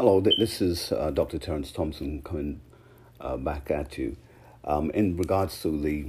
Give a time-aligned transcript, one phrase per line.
[0.00, 1.38] Hello, this is uh, Dr.
[1.38, 2.62] Terence Thompson coming
[3.20, 4.16] uh, back at you
[4.64, 6.06] um, in regards to the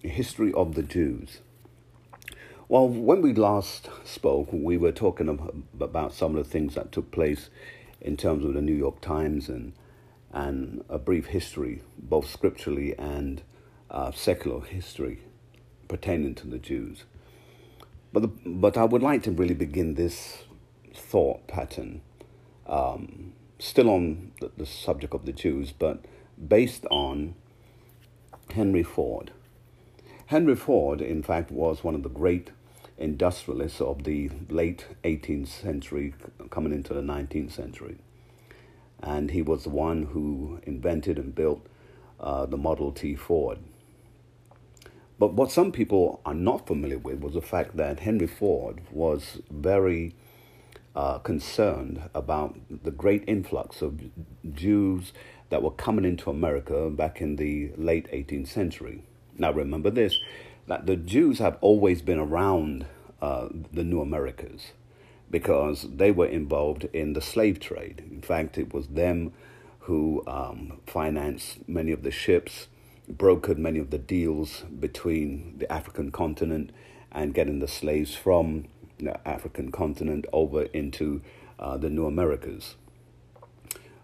[0.00, 1.40] history of the Jews.
[2.70, 5.28] Well, when we last spoke, we were talking
[5.78, 7.50] about some of the things that took place
[8.00, 9.74] in terms of the New York Times and
[10.32, 13.42] and a brief history, both scripturally and
[13.90, 15.20] uh, secular history,
[15.86, 17.04] pertaining to the Jews.
[18.10, 20.44] But the, but I would like to really begin this
[20.94, 22.00] thought pattern
[22.66, 23.32] um,
[23.64, 26.04] still on the, the subject of the Jews, but
[26.48, 27.34] based on
[28.50, 29.32] Henry Ford.
[30.26, 32.50] Henry Ford, in fact, was one of the great
[32.98, 36.14] industrialists of the late 18th century,
[36.50, 37.96] coming into the 19th century.
[39.02, 41.66] And he was the one who invented and built
[42.20, 43.58] uh, the Model T Ford.
[45.18, 49.40] But what some people are not familiar with was the fact that Henry Ford was
[49.50, 50.14] very
[50.94, 54.00] uh, concerned about the great influx of
[54.52, 55.12] Jews
[55.50, 59.02] that were coming into America back in the late 18th century.
[59.36, 60.18] Now, remember this
[60.66, 62.86] that the Jews have always been around
[63.20, 64.72] uh, the New Americas
[65.30, 68.02] because they were involved in the slave trade.
[68.10, 69.32] In fact, it was them
[69.80, 72.68] who um, financed many of the ships,
[73.12, 76.70] brokered many of the deals between the African continent
[77.12, 78.64] and getting the slaves from
[79.24, 81.22] African continent over into
[81.58, 82.76] uh, the New Americas.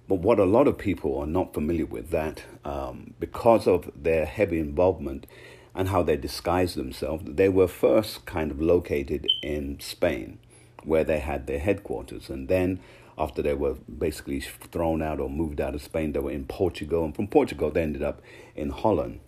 [0.08, 4.26] But what a lot of people are not familiar with that um, because of their
[4.26, 5.26] heavy involvement
[5.72, 10.38] and how they disguised themselves, they were first kind of located in Spain,
[10.82, 12.80] where they had their headquarters, and then
[13.16, 17.04] after they were basically thrown out or moved out of Spain, they were in Portugal,
[17.04, 18.20] and from Portugal they ended up
[18.56, 19.20] in Holland.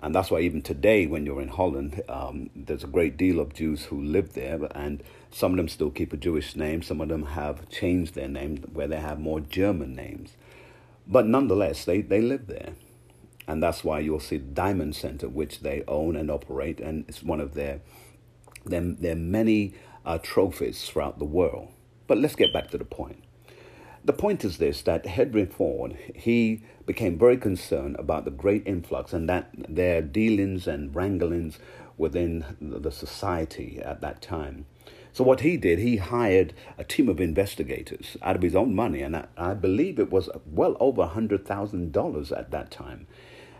[0.00, 3.54] And that's why even today, when you're in Holland, um, there's a great deal of
[3.54, 6.82] Jews who live there, and some of them still keep a Jewish name.
[6.82, 10.36] Some of them have changed their name where they have more German names.
[11.06, 12.74] But nonetheless, they, they live there.
[13.48, 17.40] And that's why you'll see Diamond Center, which they own and operate, and it's one
[17.40, 17.80] of their,
[18.64, 21.68] their, their many uh, trophies throughout the world.
[22.06, 23.24] But let's get back to the point.
[24.08, 29.12] The point is this that Henry Ford, he became very concerned about the great influx
[29.12, 31.58] and that their dealings and wranglings
[31.98, 34.64] within the society at that time.
[35.12, 39.02] So what he did, he hired a team of investigators out of his own money,
[39.02, 43.06] and I, I believe it was well over hundred thousand dollars at that time.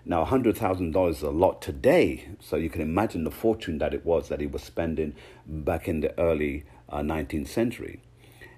[0.06, 3.92] Now, hundred thousand dollars is a lot today, so you can imagine the fortune that
[3.92, 5.14] it was that he was spending
[5.46, 8.00] back in the early uh, 19th century.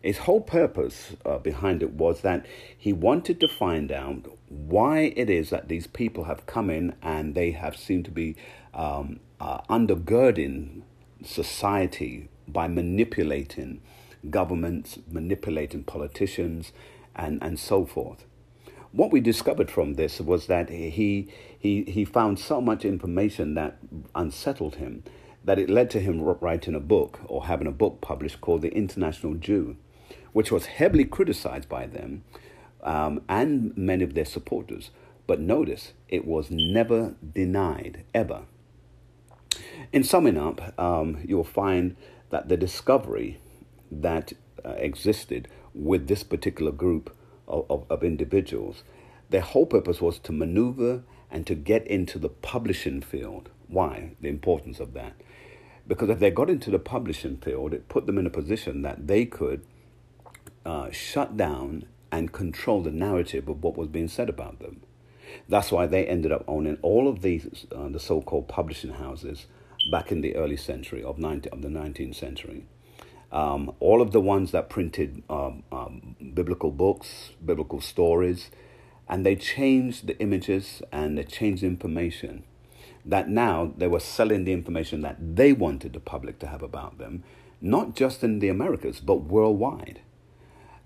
[0.03, 2.47] His whole purpose uh, behind it was that
[2.77, 7.35] he wanted to find out why it is that these people have come in and
[7.35, 8.35] they have seemed to be
[8.73, 10.83] um, uh, undergirding
[11.23, 13.83] society by manipulating
[14.31, 16.73] governments, manipulating politicians,
[17.15, 18.25] and, and so forth.
[18.93, 21.29] What we discovered from this was that he,
[21.59, 23.79] he, he found so much information that
[24.15, 25.05] unsettled him
[25.45, 28.73] that it led to him writing a book or having a book published called The
[28.75, 29.77] International Jew
[30.33, 32.23] which was heavily criticized by them
[32.83, 34.91] um, and many of their supporters.
[35.27, 38.43] But notice, it was never denied, ever.
[39.93, 41.97] In summing up, um, you'll find
[42.31, 43.41] that the discovery
[43.91, 44.33] that
[44.65, 47.15] uh, existed with this particular group
[47.47, 48.83] of, of, of individuals,
[49.31, 53.51] their whole purpose was to maneuver and to get into the publishing field.
[53.69, 54.13] Why?
[54.21, 55.15] The importance of that.
[55.87, 59.07] Because if they got into the publishing field, it put them in a position that
[59.07, 59.65] they could
[60.65, 64.83] uh, shut down and control the narrative of what was being said about them.
[65.49, 69.47] That's why they ended up owning all of these, uh, the so-called publishing houses
[69.91, 72.67] back in the early century of, 19, of the 19th century.
[73.33, 78.51] Um, all of the ones that printed um, um, biblical books, biblical stories,
[79.09, 82.45] and they changed the images and they changed the information.
[83.05, 86.99] That now they were selling the information that they wanted the public to have about
[86.99, 87.23] them,
[87.61, 90.01] not just in the Americas, but worldwide.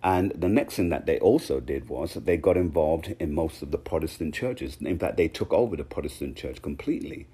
[0.04, 3.70] And the next thing that they also did was they got involved in most of
[3.70, 4.76] the Protestant churches.
[4.82, 7.26] In fact, they took over the Protestant church completely.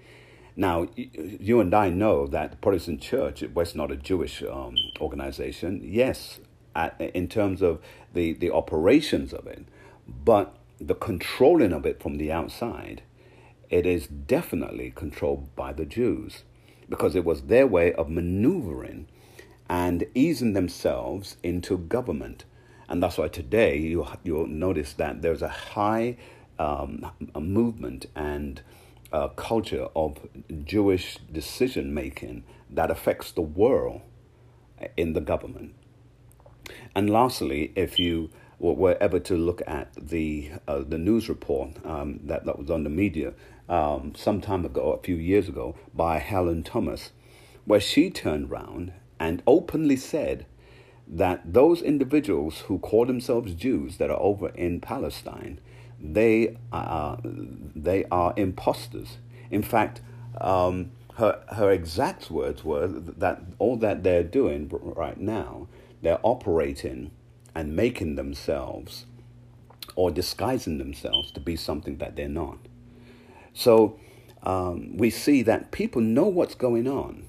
[0.55, 5.81] Now, you and I know that the Protestant church was not a Jewish um, organization.
[5.83, 6.39] Yes,
[6.77, 7.81] at, in terms of
[8.15, 9.65] the, the operations of it,
[10.07, 13.03] but the controlling of it from the outside,
[13.69, 16.45] it is definitely controlled by the Jews
[16.89, 19.09] because it was their way of maneuvering
[19.69, 22.45] and easing themselves into government
[22.91, 26.17] and that's why today you, you'll notice that there's a high
[26.59, 28.61] um, a movement and
[29.37, 30.19] culture of
[30.65, 34.03] Jewish decision making that affects the world
[34.97, 35.75] in the government.
[36.95, 42.21] And lastly, if you were ever to look at the uh, the news report um,
[42.25, 43.33] that, that was on the media
[43.69, 47.11] um, some time ago, a few years ago, by Helen Thomas,
[47.65, 50.47] where she turned round and openly said
[51.13, 55.61] that those individuals who call themselves Jews that are over in Palestine,
[56.01, 59.19] they are, they are imposters.
[59.51, 60.01] In fact,
[60.41, 65.67] um, her, her exact words were that all that they're doing right now,
[66.01, 67.11] they're operating
[67.55, 69.07] and making themselves
[69.97, 72.59] or disguising themselves to be something that they're not.
[73.53, 73.99] So
[74.45, 77.27] um, we see that people know what's going on.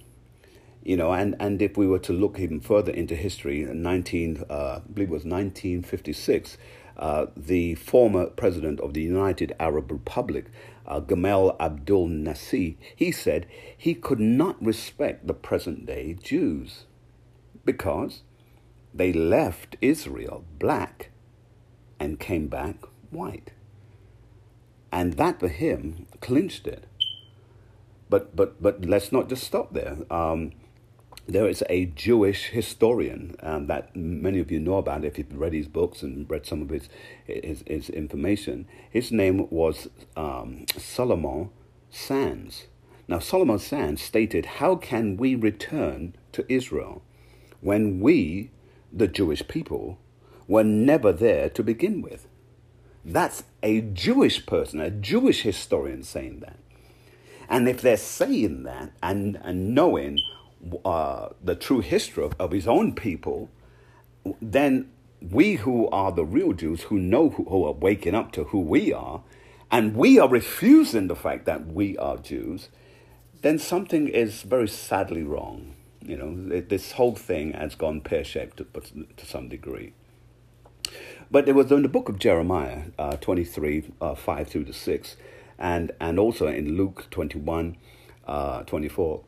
[0.84, 4.54] You know, and, and if we were to look even further into history, 19, uh,
[4.54, 6.58] I believe it was 1956,
[6.98, 10.46] uh, the former president of the United Arab Republic,
[10.88, 13.46] uh, Gamal Abdul Nasser, he said
[13.78, 16.86] he could not respect the present day Jews
[17.64, 18.24] because
[18.94, 21.12] they left Israel black
[22.00, 22.76] and came back
[23.10, 23.52] white.
[24.92, 26.86] And that for him clinched it.
[28.10, 29.98] But, but, but let's not just stop there.
[30.10, 30.52] Um,
[31.28, 35.54] there is a Jewish historian um, that many of you know about if you've read
[35.54, 36.90] his books and read some of his,
[37.26, 38.68] his, his information.
[38.90, 39.88] His name was
[40.18, 41.50] um, Solomon
[41.90, 42.68] Sands.
[43.08, 47.02] Now, Solomon Sands stated, How can we return to Israel
[47.62, 48.52] when we,
[48.92, 50.00] the Jewish people,
[50.48, 52.28] were never there to begin with?
[53.04, 56.58] That's a Jewish person, a Jewish historian saying that.
[57.50, 60.20] And if they're saying that and, and knowing
[60.86, 63.50] uh, the true history of, of, his own people,
[64.42, 64.92] then
[65.22, 68.60] we who are the real Jews, who know who, who are waking up to who
[68.60, 69.22] we are,
[69.72, 72.70] and we are refusing the fact that we are Jews,
[73.42, 75.76] then something is very sadly wrong.
[76.02, 78.66] You know, this whole thing has gone pear shaped to,
[79.18, 79.94] to some degree.
[81.30, 85.16] But it was in the book of Jeremiah uh, 23, uh, 5 through to 6,
[85.58, 87.78] and, and also in Luke 21,
[88.28, 89.24] uh, 24,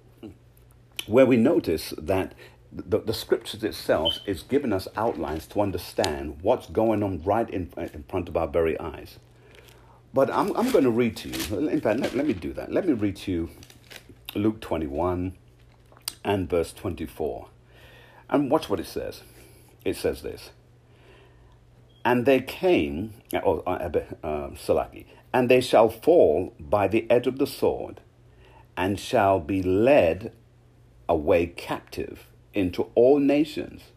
[1.08, 2.34] where we notice that
[2.72, 7.72] the, the scriptures itself is giving us outlines to understand what's going on right in,
[7.78, 9.20] in front of our very eyes.
[10.14, 11.68] But I'm, I'm going to read to you.
[11.68, 12.72] In fact, let, let me do that.
[12.72, 13.50] Let me read to you
[14.36, 15.34] Luke 21
[16.24, 17.48] and verse 24.
[18.30, 19.22] And watch what it says.
[19.84, 20.52] It says this.
[22.06, 23.14] And they came,
[23.44, 23.90] oh, uh,
[24.24, 28.02] uh, Salaki, and they shall fall by the edge of the sword,
[28.76, 30.34] and shall be led
[31.08, 33.92] away captive into all nations,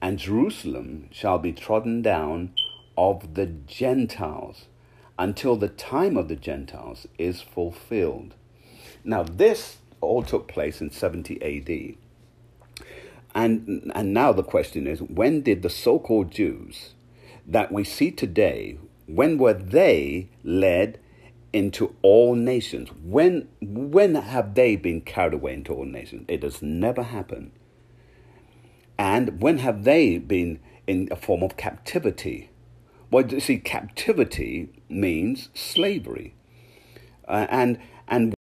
[0.00, 2.52] and Jerusalem shall be trodden down
[2.96, 4.66] of the Gentiles
[5.18, 8.34] until the time of the Gentiles is fulfilled.
[9.04, 11.96] Now, this all took place in 70 AD.
[13.34, 16.94] And, and now the question is when did the so called Jews
[17.46, 20.98] that we see today, when were they led
[21.58, 22.90] into all nations?
[23.02, 26.24] When, when have they been carried away into all nations?
[26.28, 27.50] It has never happened.
[28.98, 32.50] And when have they been in a form of captivity?
[33.10, 36.34] Well, you see, captivity means slavery.
[37.26, 38.34] Uh, and, and